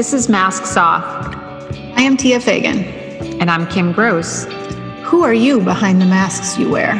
[0.00, 1.04] This is Masks Off.
[1.04, 2.84] I am Tia Fagan.
[3.38, 4.46] And I'm Kim Gross.
[5.02, 6.94] Who are you behind the masks you wear?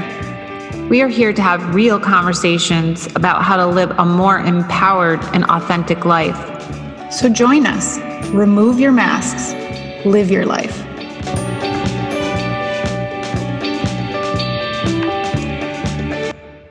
[0.90, 5.44] We are here to have real conversations about how to live a more empowered and
[5.46, 6.36] authentic life.
[7.10, 7.98] So join us.
[8.34, 9.54] Remove your masks.
[10.04, 10.78] Live your life.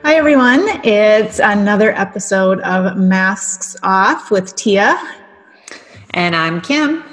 [0.04, 0.64] Hi, everyone.
[0.84, 4.96] It's another episode of Masks Off with Tia.
[6.12, 7.04] And I'm Kim.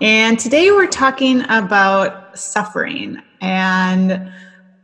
[0.00, 3.20] And today we're talking about suffering.
[3.40, 4.32] And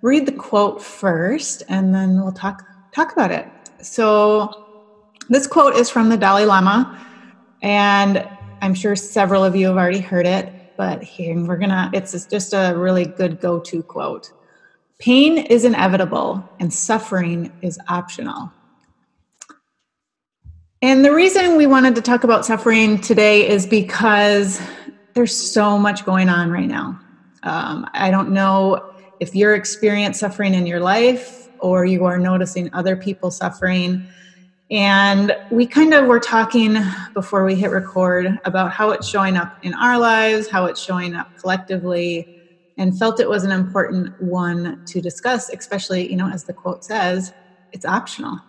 [0.03, 3.49] read the quote first, and then we'll talk talk about it.
[3.81, 4.67] So,
[5.29, 6.99] this quote is from the Dalai Lama,
[7.63, 8.29] and
[8.61, 10.53] I'm sure several of you have already heard it.
[10.77, 11.91] But here we're gonna.
[11.95, 14.33] It's just a really good go-to quote.
[14.99, 18.53] Pain is inevitable, and suffering is optional.
[20.83, 24.61] And the reason we wanted to talk about suffering today is because
[25.15, 27.01] there's so much going on right now.
[27.45, 32.69] Um, I don't know if you're experiencing suffering in your life or you are noticing
[32.75, 34.05] other people suffering.
[34.73, 36.77] And we kind of were talking
[37.15, 41.15] before we hit record about how it's showing up in our lives, how it's showing
[41.15, 42.41] up collectively,
[42.77, 46.85] and felt it was an important one to discuss, especially, you know, as the quote
[46.85, 47.33] says,
[47.71, 48.41] it's optional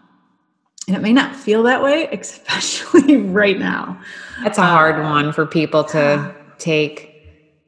[0.87, 3.99] and it may not feel that way, especially right now.
[4.43, 7.09] That's a hard uh, one for people to take.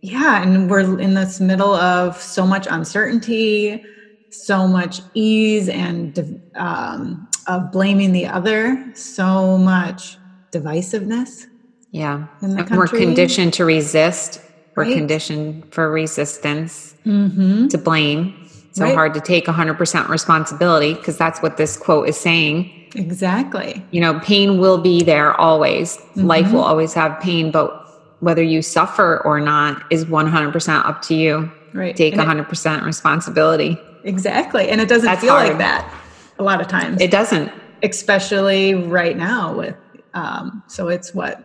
[0.02, 3.84] Yeah, and we're in this middle of so much uncertainty,
[4.30, 10.18] so much ease and um, of blaming the other, so much
[10.52, 11.48] divisiveness.
[11.92, 14.42] Yeah, we're conditioned to resist.
[14.76, 17.70] We're conditioned for resistance, mm-hmm.
[17.70, 18.50] to blame.
[18.74, 18.94] So right.
[18.94, 23.86] hard to take 100% responsibility because that's what this quote is saying Exactly.
[23.92, 25.98] You know, pain will be there always.
[25.98, 26.26] Mm-hmm.
[26.26, 27.82] Life will always have pain, but
[28.22, 31.52] whether you suffer or not is 100% up to you.
[31.74, 31.96] Right.
[31.96, 33.78] Take and 100% it, responsibility.
[34.04, 34.70] Exactly.
[34.70, 35.50] And it doesn't That's feel hard.
[35.50, 35.94] like that
[36.40, 37.02] a lot of times.
[37.02, 37.52] It doesn't.
[37.84, 39.76] Especially right now with
[40.14, 41.44] um so it's what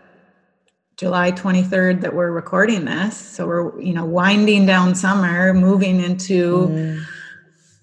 [0.96, 3.16] July 23rd that we're recording this.
[3.16, 7.04] So we're, you know, winding down summer, moving into mm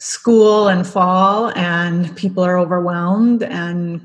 [0.08, 4.00] school and fall and people are overwhelmed and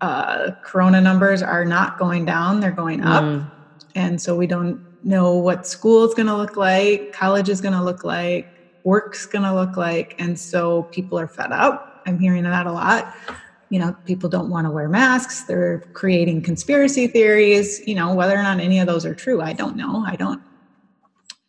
[0.00, 3.22] uh, corona numbers are not going down they're going up.
[3.22, 3.48] Mm.
[3.94, 7.72] and so we don't know what school is going to look like college is going
[7.72, 8.48] to look like
[8.82, 12.02] work's going to look like and so people are fed up.
[12.04, 13.14] I'm hearing that a lot.
[13.70, 18.36] You know people don't want to wear masks they're creating conspiracy theories you know whether
[18.36, 20.42] or not any of those are true i don't know i don't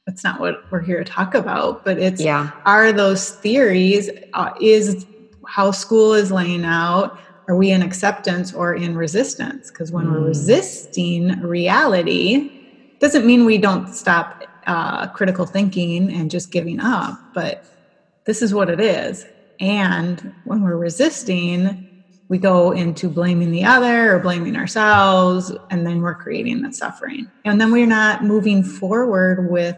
[0.09, 2.49] that's not what we're here to talk about but it's yeah.
[2.65, 5.05] are those theories uh, is
[5.45, 9.71] how school is laying out are we in acceptance or in resistance?
[9.71, 10.11] Because when mm.
[10.11, 12.51] we're resisting reality
[12.99, 17.65] doesn't mean we don't stop uh, critical thinking and just giving up but
[18.25, 19.25] this is what it is.
[19.59, 21.87] And when we're resisting
[22.27, 27.27] we go into blaming the other or blaming ourselves and then we're creating the suffering.
[27.43, 29.75] And then we're not moving forward with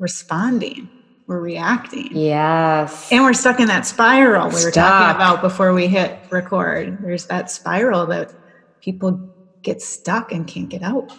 [0.00, 0.88] responding
[1.30, 2.08] we're reacting.
[2.10, 3.12] Yes.
[3.12, 6.98] And we're stuck in that spiral we were talking about before we hit record.
[7.00, 8.34] There's that spiral that
[8.80, 11.16] people get stuck and can't get out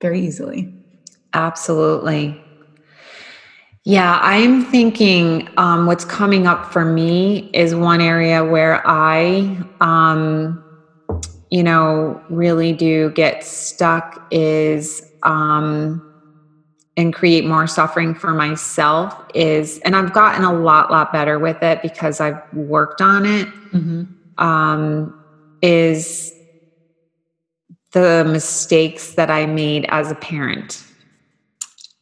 [0.00, 0.72] very easily.
[1.34, 2.42] Absolutely.
[3.84, 10.62] Yeah i'm thinking um, what's coming up for me is one area where i um,
[11.50, 16.09] you know really do get stuck is um,
[16.96, 21.62] and create more suffering for myself is and i've gotten a lot lot better with
[21.62, 23.46] it because i've worked on it.
[23.72, 24.04] Mm-hmm.
[24.44, 25.16] Um,
[25.62, 26.32] is
[27.92, 30.84] the mistakes that i made as a parent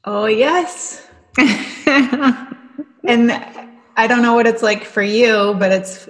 [0.04, 1.06] oh yes
[1.38, 3.32] and
[3.96, 6.08] i don't know what it's like for you but it's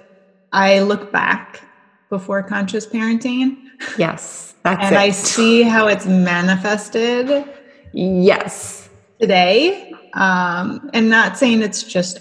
[0.52, 1.62] i look back
[2.10, 3.56] before conscious parenting
[3.96, 4.98] yes that's and it.
[4.98, 7.44] i see how it's manifested
[7.92, 8.88] Yes.
[9.20, 12.20] Today, um, and not saying it's just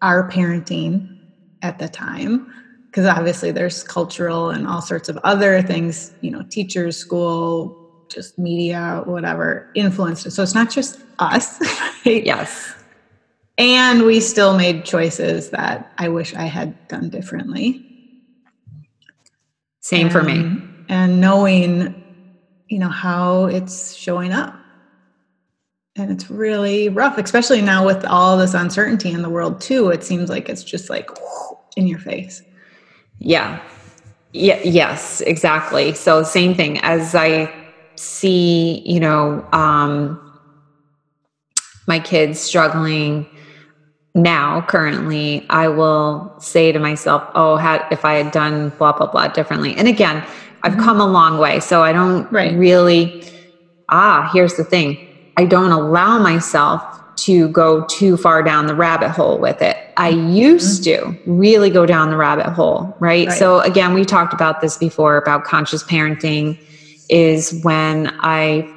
[0.00, 1.18] our parenting
[1.62, 2.52] at the time,
[2.86, 7.76] because obviously there's cultural and all sorts of other things, you know, teachers, school,
[8.08, 10.26] just media, whatever, influenced.
[10.26, 10.30] It.
[10.30, 11.60] So it's not just us.
[12.06, 12.24] Right?
[12.24, 12.74] Yes.
[13.58, 17.86] And we still made choices that I wish I had done differently.
[19.80, 20.62] Same and, for me.
[20.88, 22.02] And knowing,
[22.68, 24.59] you know, how it's showing up
[25.96, 30.02] and it's really rough especially now with all this uncertainty in the world too it
[30.04, 31.10] seems like it's just like
[31.76, 32.42] in your face.
[33.18, 33.60] Yeah.
[34.32, 35.92] Yeah yes exactly.
[35.94, 37.52] So same thing as i
[37.96, 40.18] see, you know, um,
[41.86, 43.26] my kids struggling
[44.14, 49.06] now currently i will say to myself oh had if i had done blah blah
[49.06, 49.74] blah differently.
[49.76, 50.24] And again
[50.62, 50.84] i've Mhm.
[50.84, 52.56] come a long way so i don't Right.
[52.56, 53.22] really
[53.88, 54.98] ah here's the thing
[55.40, 56.82] i don't allow myself
[57.16, 60.96] to go too far down the rabbit hole with it i used to
[61.26, 63.28] really go down the rabbit hole right?
[63.28, 63.36] Right.
[63.36, 66.58] so again we talked about this before about conscious parenting
[67.08, 68.68] is when i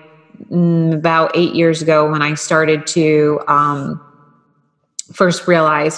[0.51, 4.01] mm, about eight years ago when i started to um,
[5.13, 5.95] first realize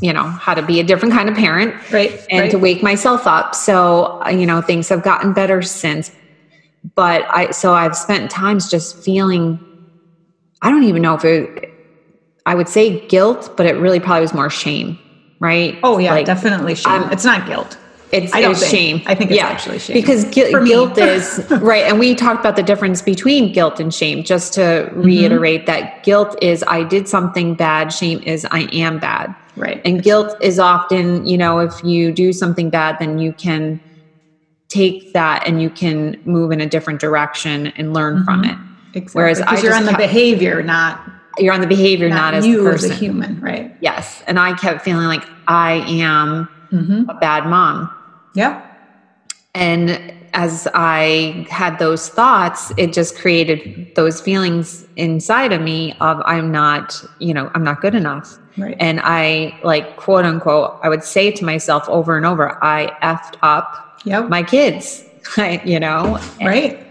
[0.00, 2.12] you know how to be a different kind of parent Right.
[2.30, 2.50] and right.
[2.50, 6.12] to wake myself up so uh, you know things have gotten better since
[6.94, 9.58] but i so i've spent times just feeling
[10.62, 11.72] i don't even know if it
[12.46, 14.98] i would say guilt but it really probably was more shame
[15.40, 16.92] right Oh yeah, Like, definitely shame.
[16.92, 17.78] I'm- it's not guilt.
[18.10, 19.02] it's, I don't it's shame.
[19.06, 19.94] I think it's actually shame.
[19.94, 20.30] Because me.
[20.32, 21.84] guilt is right.
[21.84, 24.24] And we talked about the difference between guilt and shame.
[24.24, 25.02] Just to Mm-hmm.
[25.02, 27.92] reiterate that guilt is I did something bad.
[27.92, 29.34] Shame is I am bad.
[29.56, 29.80] Right.
[29.84, 33.78] And guilt is often, you know, if you do something bad, then you can
[34.68, 38.52] take that and you can move in a different direction and learn from Mhm.
[38.52, 38.58] it.
[38.94, 39.10] Exactly.
[39.20, 41.00] Whereas I because you're on the kept- behavior, not
[41.38, 43.74] You're on the behavior, not, not, as you as a human, right?
[43.80, 44.22] Yes.
[44.26, 47.08] And I kept feeling like I am Mm-hmm.
[47.08, 47.88] a bad mom.
[48.34, 48.60] Yeah.
[49.54, 56.20] And as I had those thoughts, it just created those feelings inside of me of
[56.26, 58.38] I'm not, you know, I'm not good enough.
[58.58, 58.76] Right.
[58.78, 63.36] And I like quote unquote, I would say to myself over and over, I effed
[63.42, 64.28] up yep.
[64.28, 65.04] my kids,
[65.64, 66.18] you know?
[66.42, 66.86] right.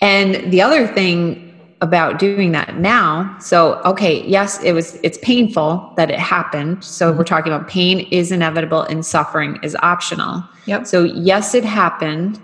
[0.00, 1.44] And the other thing
[1.80, 6.82] about doing that now, so okay, yes, it was it's painful that it happened.
[6.82, 10.42] So we're talking about pain is inevitable and suffering is optional.
[10.68, 10.86] Yep.
[10.86, 12.40] So, yes, it happened.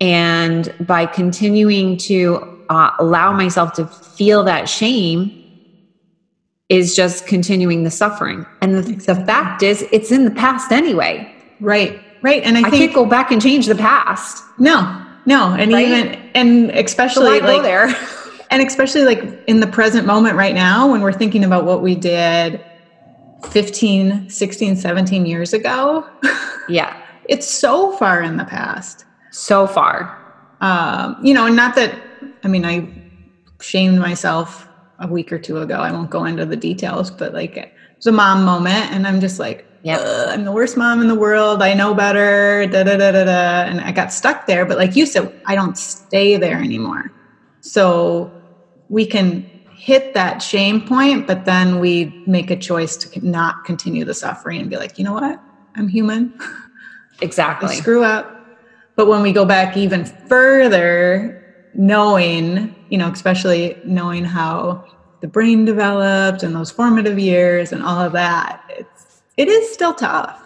[0.00, 5.36] And by continuing to uh, allow myself to feel that shame
[6.70, 8.46] is just continuing the suffering.
[8.62, 11.30] And the, the fact is, it's in the past anyway.
[11.60, 12.00] Right.
[12.22, 12.42] Right.
[12.44, 14.42] And I, I, think can't go back and change the past.
[14.58, 15.86] no, no, and Right?
[15.86, 17.86] even and So especially go like there?
[18.50, 21.94] and especially like in the present moment right now when we're thinking about what we
[21.94, 22.60] did
[23.50, 26.04] 15 16 17 years ago
[26.68, 29.98] yeah, it's so far in the past so far.
[30.60, 31.94] um, you know and not that
[32.44, 32.74] i mean i
[33.60, 34.66] shamed myself
[34.98, 38.06] a week or two ago i won't go into the details but like it was
[38.06, 40.00] a mom moment and i'm just like Yep.
[40.28, 41.62] I'm the worst mom in the world.
[41.62, 42.66] I know better.
[42.66, 43.62] Da da da da da.
[43.70, 44.66] And i got stuck there.
[44.66, 47.10] But like you said i don't stay there anymore.
[47.60, 48.30] So
[48.88, 54.04] we can hit that shame point but then we make a choice to not continue
[54.04, 55.40] the suffering and be like you know what?
[55.76, 56.34] I'm human.
[56.40, 56.66] I
[57.22, 57.76] Exactly.
[57.76, 58.36] screw up.
[58.96, 61.40] But when we go back even further,
[61.74, 64.84] knowing, you know, especially knowing how
[65.20, 69.09] the brain developed and those formative years and all of that, it's
[69.40, 70.38] it is still tough.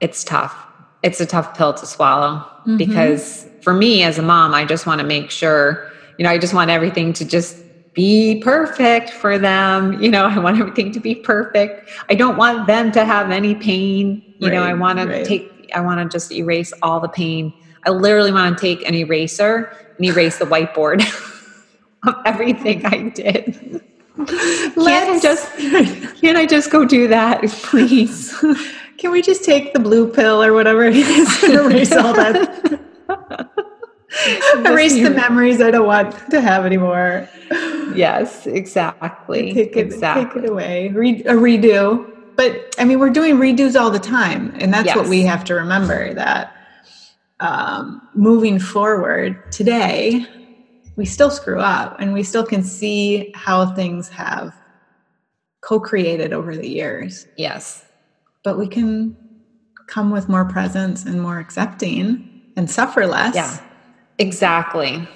[0.00, 0.54] It's tough.
[1.02, 2.78] It's a tough pill to swallow Mhm.
[2.78, 6.38] because for me as a mom, I just want to make sure, you know, I
[6.38, 7.56] just want everything to just
[7.94, 10.00] be perfect for them.
[10.02, 11.88] You know, I want everything to be perfect.
[12.08, 14.22] I don't want them to have any pain.
[14.38, 17.52] You know, I Right, want to take, I want to just erase all the pain.
[17.86, 21.00] I literally want to take an eraser and erase the whiteboard
[22.06, 23.80] of everything I did.
[24.26, 25.52] Can't I Let's- just,
[26.20, 28.34] can't I just go do that, please?
[28.98, 32.80] Can we just take the blue pill or whatever it is and erase all that?
[34.64, 37.28] erase the memories I don't want to have anymore.
[37.94, 39.52] Yes, exactly.
[39.52, 40.40] take it, exactly.
[40.40, 40.88] take it away.
[40.88, 42.10] Re- a redo.
[42.36, 45.54] But I mean, we're doing redos all the time, and that's what we have to
[45.54, 46.54] remember that
[47.40, 50.26] um, moving forward today,
[50.96, 54.54] we still screw up, and we still can see how things have
[55.60, 57.26] co-created over the years.
[57.36, 57.84] Yes.
[58.44, 59.16] But we can
[59.88, 63.34] come with more presence and more accepting and suffer less.
[63.34, 63.58] Yeah.
[64.18, 64.94] Exactly.
[64.94, 65.08] and,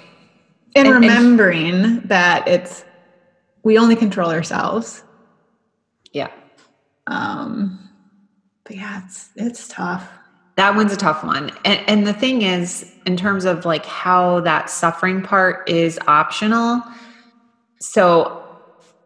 [0.75, 2.85] And- and- remembering that it's
[3.63, 5.03] we only control ourselves
[6.13, 6.31] Yeah.
[7.07, 7.89] um
[8.63, 10.07] but yeah it's it's tough
[10.61, 11.49] That one's a tough one.
[11.65, 16.83] And, and the thing is, in terms of like how that suffering part is optional,
[17.79, 18.45] so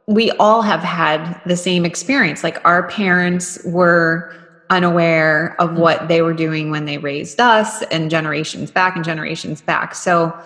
[0.05, 2.43] we all have had the same experience.
[2.43, 4.35] Like our parents were
[4.69, 5.79] unaware of mm-hmm.
[5.79, 9.95] what they were doing when they raised us and generations back and generations back.
[9.95, 10.38] So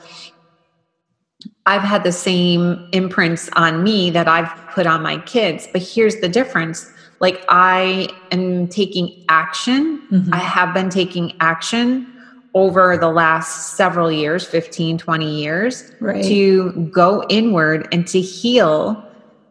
[1.65, 5.67] I've had the same imprints on me that I've put on my kids.
[5.73, 10.01] But here's the difference like I am taking action.
[10.11, 10.29] Mhm.
[10.33, 12.07] I have been taking action
[12.55, 16.23] over the last several years 15 20 years Right.
[16.25, 19.03] to go inward and to heal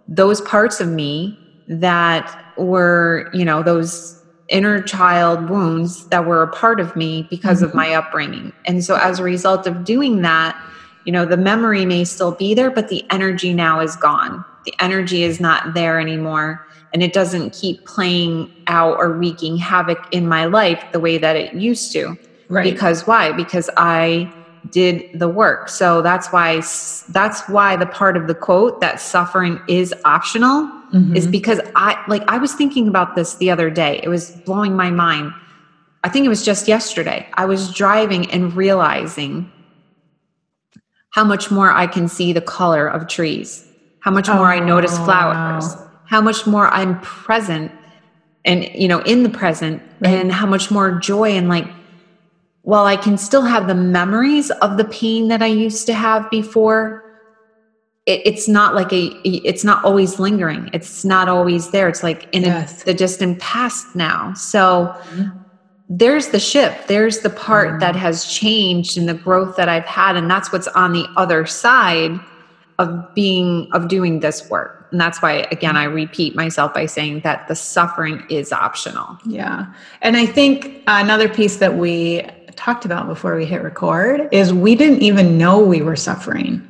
[0.08, 6.48] those parts of me that were you know those inner child wounds that were a
[6.48, 7.74] part of me because of Mhm.
[7.74, 10.56] my upbringing and so as a result of doing that
[11.04, 14.74] you know the memory may still be there but the energy now is gone the
[14.80, 20.26] energy is not there anymore and it doesn't keep playing out or wreaking havoc in
[20.28, 22.16] my life the way that it used to.
[22.50, 22.64] Right.
[22.72, 23.32] because why?
[23.32, 24.32] Because i
[24.70, 25.68] did the work.
[25.68, 26.56] So that's why
[27.10, 31.14] that's why the part of the quote that suffering is optional Mhm.
[31.16, 34.00] is because i like i was thinking about this the other day.
[34.02, 35.32] It was blowing my mind.
[36.04, 37.26] I think it was just yesterday.
[37.34, 39.50] I was driving and realizing
[41.10, 43.64] how much more i can see the color of trees.
[44.00, 45.66] How much more i notice Oh, flowers.
[45.76, 45.87] wow.
[46.08, 47.70] How much more i'm present
[48.44, 50.14] and you know in the present Right.
[50.14, 51.66] and how much more joy and like
[52.62, 56.30] while i can still have the memories of the pain that i used to have
[56.30, 57.02] before
[58.06, 62.28] it, it's not like a it's not always lingering it's not always there it's like
[62.32, 62.82] in Yes.
[62.82, 65.32] a, the distant past now so Mhm.
[65.90, 67.80] there's the shift there's the part Mhm.
[67.80, 71.44] that has changed and the growth that i've had and that's what's on the other
[71.44, 72.18] side
[72.78, 77.20] of being of doing this work and that's why again i repeat myself by saying
[77.20, 79.66] that the suffering is optional Yeah.
[80.02, 82.22] And I think another piece that we
[82.56, 86.66] talked about before we hit record is we didn't even know we were suffering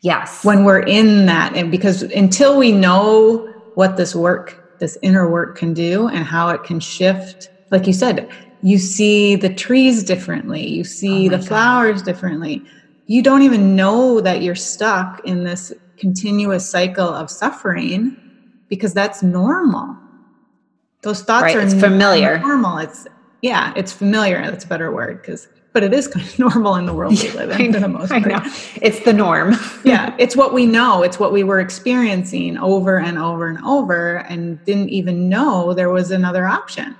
[0.00, 1.54] yes when we're in that.
[1.56, 6.48] And because until we know what this work, this inner work can do and how
[6.50, 8.28] it can shift, like you said,
[8.62, 11.46] you see the trees differently, you see Oh the God.
[11.48, 12.62] flowers differently.
[13.06, 15.72] You don't even know that you're stuck in this
[16.02, 18.16] continuous cycle of suffering
[18.68, 19.96] because that's normal.
[21.02, 22.38] Those thoughts Right, are it's familiar.
[22.40, 22.78] Normal.
[22.78, 23.06] It's
[23.40, 24.42] yeah, it's familiar.
[24.50, 27.30] That's a better word because, but it is kind of normal in the world we
[27.30, 28.44] live in for the most I part.
[28.44, 28.52] know.
[28.82, 29.54] it's the norm
[29.84, 31.02] yeah, it's what we know.
[31.04, 35.90] It's what we were experiencing over and over and over, and didn't even know there
[35.90, 36.96] was another option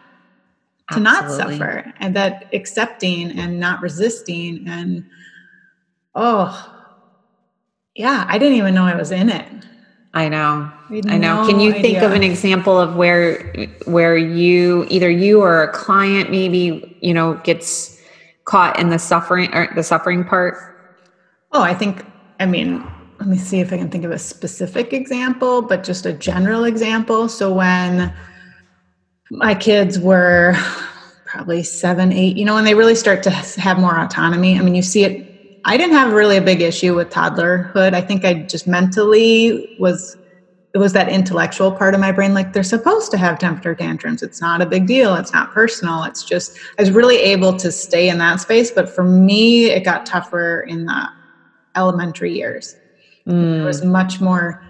[0.93, 5.05] to not suffer, and that accepting and not resisting, and
[6.15, 6.49] oh,
[7.95, 9.47] yeah, I didn't even know I was in it.
[10.15, 10.71] I know.
[10.91, 11.43] I know.
[11.43, 13.51] no Can you think of an example of where
[13.87, 17.99] where you either you or a client maybe, you know, gets
[18.45, 20.57] caught in the suffering or the suffering part?
[21.53, 22.05] Oh, I think,
[22.41, 22.87] I mean,
[23.19, 26.65] let me see if I can think of a specific example, but just a general
[26.65, 27.29] example.
[27.29, 28.13] So when
[29.31, 30.55] my kids were
[31.27, 34.75] probably seven, eight, you know, when they really start to have more autonomy, I mean,
[34.75, 35.32] you see it.
[35.65, 37.95] I didn't have really a big issue with toddlerhood.
[37.95, 40.17] I think I just mentally was,
[40.75, 42.35] it was that intellectual part of my brain.
[42.35, 44.23] Like they're supposed to have temper tantrums.
[44.23, 45.15] It's not a big deal.
[45.15, 46.03] It's not personal.
[46.05, 48.71] It's just, I was really able to stay in that space.
[48.71, 51.09] But for me, it got tougher in the
[51.77, 52.77] elementary years.
[53.27, 54.61] It Mm, was much more.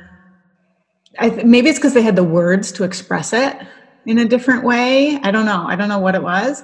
[1.19, 3.57] I th- maybe it's because they had the words to express it
[4.05, 5.19] in a different way.
[5.23, 5.65] I don't know.
[5.67, 6.63] I don't know what it was.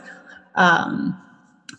[0.55, 1.19] Um,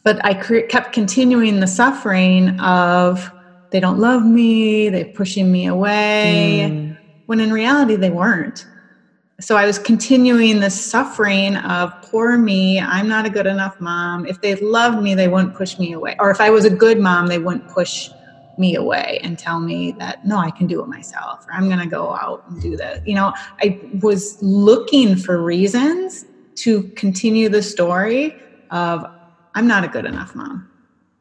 [0.10, 3.32] but I cre- kept continuing the suffering of
[3.70, 6.98] they don't love me, they're pushing me away, mm,
[7.28, 8.66] when in reality they weren't.
[9.40, 14.26] So I was continuing the suffering of poor me, I'm not a good enough mom.
[14.26, 16.16] If they loved me, they wouldn't push me away.
[16.20, 18.10] Or if I was a good mom, they wouldn't push
[18.58, 21.80] me away and tell me that no, I can do it myself or I'm going
[21.80, 23.00] to go out and do this.
[23.06, 26.26] You know, I was looking for reasons
[26.56, 28.40] to continue the story
[28.72, 29.06] of
[29.56, 30.70] I'm not a good enough mom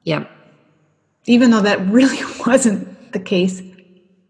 [0.04, 0.30] yep.
[1.26, 3.62] even though that really wasn't the case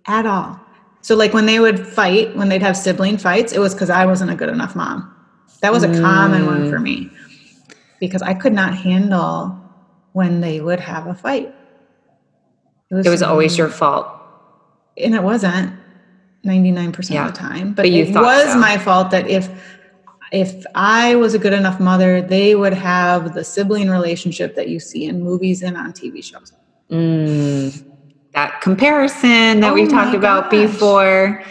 [0.06, 0.58] at all.
[1.00, 4.04] So, like when they would fight, when they'd have sibling fights, it was because I
[4.04, 5.14] wasn't a good enough mom.
[5.62, 7.10] That was a common one for me
[8.00, 9.56] because I could not handle
[10.12, 11.54] when they would have a fight.
[12.90, 14.06] It was always your fault.
[14.96, 15.72] and it wasn't
[16.44, 17.26] 99% Yeah.
[17.28, 18.58] of the time, but, But it was so.
[18.58, 19.48] my fault that if
[20.32, 24.78] if I was a good enough mother, they would have the sibling relationship that you
[24.80, 26.52] see in movies and on TV shows.
[26.90, 27.84] Mm,
[28.34, 30.70] that comparison that Oh we talked about gosh.
[30.72, 31.42] before.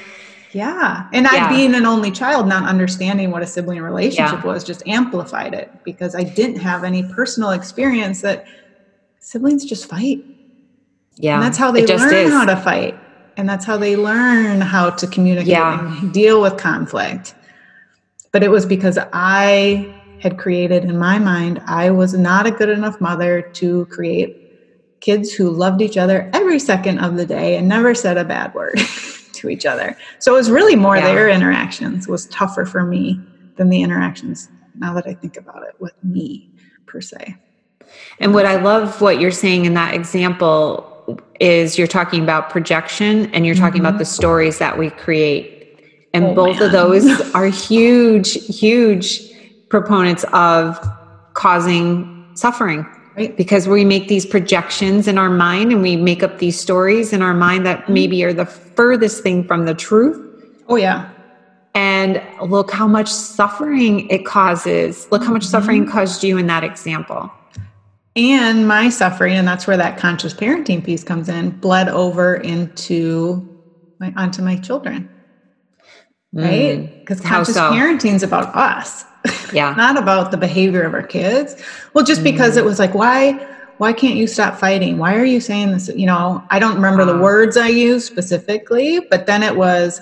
[0.51, 1.07] Yeah.
[1.13, 4.45] And I, being an only child, not understanding what a sibling relationship Yeah.
[4.45, 8.45] was, just amplified it because I didn't have any personal experience that
[9.19, 10.23] siblings just fight.
[11.17, 11.35] Yeah.
[11.35, 12.31] And that's how they learn is.
[12.31, 12.97] how to fight.
[13.35, 15.99] And that's how they learn how to communicate Yeah.
[15.99, 17.35] and deal with conflict.
[18.31, 22.69] But it was because I had created in my mind, I was not a good
[22.69, 24.43] enough mother to create
[24.99, 28.53] kids who loved each other every second of the day and never said a bad
[28.53, 28.79] word
[29.33, 29.95] to each other.
[30.19, 31.13] So it was really more Yeah.
[31.13, 33.19] their interactions was tougher for me
[33.55, 36.49] than the interactions now that I think about it with me
[36.85, 37.35] per se.
[38.19, 40.93] And what I love what you're saying in that example
[41.39, 43.99] is you're talking about projection and you're talking about mm-hmm.
[43.99, 45.56] the stories that we create.
[46.13, 49.21] And Oh, both of those are huge, huge
[49.69, 50.79] proponents of
[51.33, 52.85] causing suffering.
[53.15, 53.35] Right.
[53.35, 57.23] Because we make these projections in our mind and we make up these stories in
[57.23, 57.93] our mind that mm-hmm.
[57.93, 60.23] maybe are the furthest thing from the truth.
[60.67, 61.09] Oh yeah.
[61.73, 65.07] And look how much suffering it causes.
[65.11, 65.49] Look how much mm-hmm.
[65.49, 67.31] suffering caused you in that example.
[68.15, 73.47] And my suffering, and that's where that conscious parenting piece comes in, bled over into
[73.99, 75.07] my onto my children.
[76.37, 76.89] Right?
[76.99, 77.25] Because Mm.
[77.29, 77.71] Conscious so?
[77.71, 79.03] parenting is about us.
[79.53, 79.73] Yeah.
[79.77, 81.55] not about the behavior of our kids.
[81.93, 82.59] Well, just because Mm.
[82.59, 83.45] it was like, why,
[83.77, 84.97] why can't you stop fighting?
[84.97, 85.89] Why are you saying this?
[85.95, 87.21] You know, I don't remember the Ah.
[87.21, 90.01] words I used specifically, but then it was,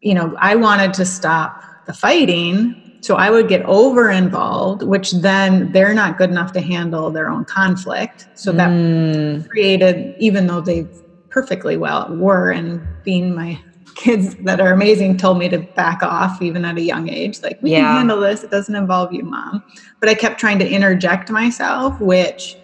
[0.00, 2.74] you know, I wanted to stop the fighting.
[3.00, 7.30] So I would get over involved, which then they're not good enough to handle their
[7.30, 8.26] own conflict.
[8.34, 10.88] So that Mm, created, even though they
[11.30, 13.60] perfectly well were, and being my
[13.98, 17.42] kids that are amazing told me to back off even at a young age.
[17.42, 17.80] Like, we Yeah.
[17.80, 18.44] can handle this.
[18.44, 19.62] It doesn't involve you, mom.
[20.00, 22.56] But I kept trying to interject myself, which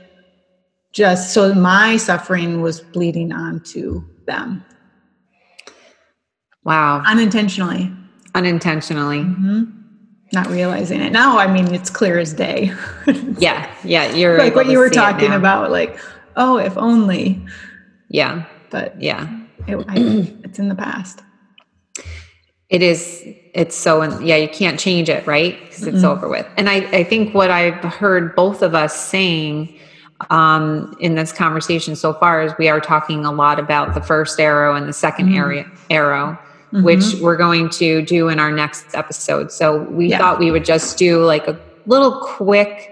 [0.93, 4.65] just so my suffering was bleeding onto them
[6.65, 7.03] wow.
[7.05, 7.93] unintentionally,
[8.35, 9.23] Unintentionally.
[9.23, 9.65] hmm
[10.33, 11.13] not realizing it.
[11.13, 12.73] Now, I mean, it's clear as day.
[13.39, 13.71] Yeah.
[13.85, 14.13] Yeah.
[14.15, 15.97] You're like what you were talking about, like,
[16.37, 17.45] oh, if only.
[18.09, 18.45] Yeah.
[18.71, 19.29] But Yeah.
[19.67, 19.95] It, I,
[20.45, 21.21] it's in the past.
[22.71, 23.23] It is,
[23.55, 25.59] it's so, yeah, you can't change it, right?
[25.65, 26.47] Because it's over with.
[26.57, 29.77] And I, I think what I've heard both of us saying
[30.31, 34.41] um, in this conversation so far is we are talking a lot about the first
[34.41, 36.39] arrow and the 2nd area, arrow,
[36.73, 39.53] which we're going to do in our next episode.
[39.53, 40.19] So we Yeah.
[40.19, 42.91] thought we would just do like a little quick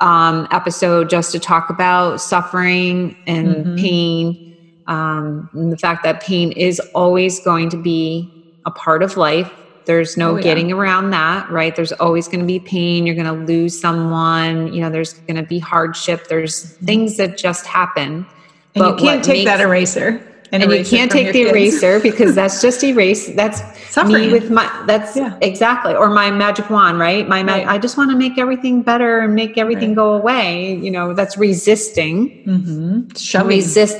[0.00, 4.49] um, episode just to talk about suffering and pain
[4.86, 8.30] um, and the fact that pain is always going to be
[8.66, 9.50] a part of life.
[9.86, 10.42] There's no Oh, yeah.
[10.42, 11.74] getting around that, right?
[11.74, 13.06] There's always going to be pain.
[13.06, 14.72] You're going to lose someone.
[14.72, 16.28] You know, there's going to be hardship.
[16.28, 18.26] There's things that just happen.
[18.74, 20.22] And you can't take that eraser.
[20.52, 21.50] and you can't take the kids.
[21.50, 23.28] eraser because that's just erase.
[23.34, 24.26] That's Suffering.
[24.28, 24.68] me with my.
[24.86, 25.36] That's Yeah.
[25.40, 27.26] exactly or my magic wand, right?
[27.26, 27.66] My ma- Right.
[27.66, 29.96] I just want to make everything better and make everything Right.
[29.96, 30.74] go away.
[30.76, 32.44] You know, that's resisting.
[32.46, 33.16] Mm-hmm.
[33.16, 33.48] Shoving.
[33.48, 33.96] Resist.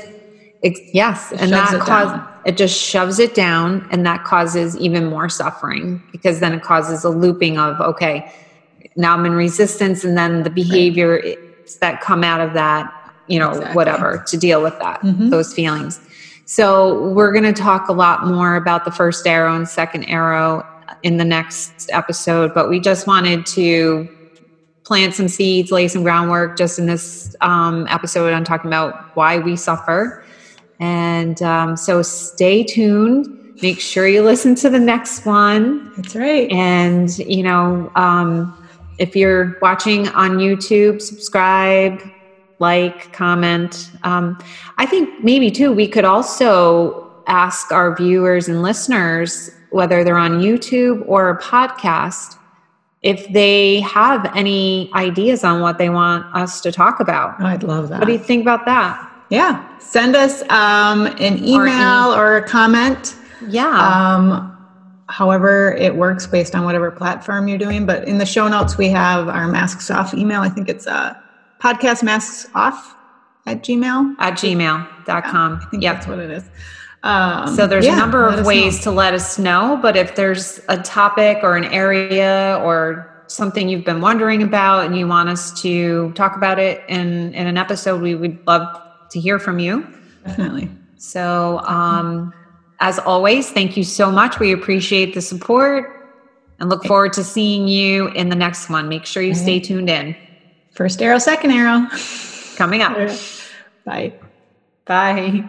[0.63, 5.05] Ex- yes, and that it causes it just shoves it down, and that causes even
[5.05, 8.31] more suffering because then it causes a looping of okay,
[8.95, 12.91] now I'm in resistance, and then the behavior is that come out of that,
[13.27, 13.75] you know, Exactly.
[13.75, 15.29] whatever to deal with that Mhm.
[15.29, 15.99] those feelings.
[16.45, 20.63] So we're going to talk a lot more about the first arrow and second arrow
[21.01, 24.07] in the next episode, but we just wanted to
[24.83, 29.37] plant some seeds, lay some groundwork just in this um, episode on talking about why
[29.37, 30.23] we suffer.
[30.81, 33.61] And um, so stay tuned.
[33.61, 35.93] Make sure you listen to the next one.
[35.95, 36.51] That's right.
[36.51, 38.57] And, you know, um,
[38.97, 42.01] if you're watching on YouTube, subscribe,
[42.59, 43.91] like, comment.
[44.03, 44.37] Um,
[44.77, 50.41] I think maybe too, we could also ask our viewers and listeners, whether they're on
[50.41, 52.37] YouTube or a podcast,
[53.03, 57.39] if they have any ideas on what they want us to talk about.
[57.41, 57.99] I'd love that.
[57.99, 59.10] What do you think about that?
[59.31, 59.77] Yeah.
[59.79, 63.15] Send us um, an Or email or, a comment.
[63.47, 63.67] Yeah.
[63.71, 64.55] Um,
[65.09, 67.85] however, it works based on whatever platform you're doing.
[67.85, 70.41] But in the show notes, we have our masks off email.
[70.41, 71.15] I think it's uh,
[71.59, 72.95] podcast masks off
[73.47, 74.15] at Gmail.
[74.19, 75.59] at gmail.com.
[75.61, 75.95] I think Yep.
[75.95, 76.43] that's what it is.
[77.03, 78.91] Um, So there's yeah, a number of ways know.
[78.91, 83.85] to let us know, but if there's a topic or an area or something you've
[83.85, 88.01] been wondering about and you want us to talk about it in, in an episode,
[88.01, 88.67] we would love
[89.11, 89.87] to hear from you.
[90.25, 90.69] Definitely.
[90.97, 92.33] So, um,
[92.79, 94.39] as always, thank you so much.
[94.39, 96.01] We appreciate the support
[96.59, 98.89] and look forward to seeing you in the next one.
[98.89, 100.15] Make sure you stay tuned in.
[100.73, 101.87] First arrow, second arrow.
[102.55, 102.95] Coming up.
[103.85, 104.13] Bye.
[104.85, 105.45] Bye.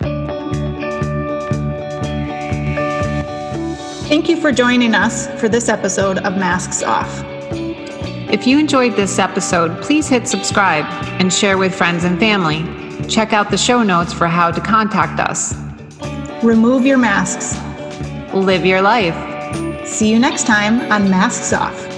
[4.08, 7.22] Thank you for joining us for this episode of Masks Off.
[8.30, 10.84] If you enjoyed this episode, please hit subscribe
[11.20, 12.60] and share with friends and family.
[13.08, 15.54] Check out the show notes for how to contact us.
[16.42, 17.58] Remove your masks.
[18.34, 19.16] Live your life.
[19.86, 21.91] See you next time on Masks Off.